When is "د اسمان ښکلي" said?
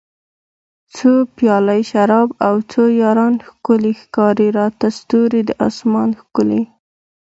5.45-6.61